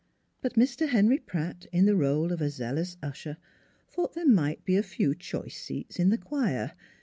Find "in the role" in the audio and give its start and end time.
1.71-2.31